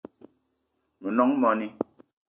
[1.01, 1.67] Me nong moni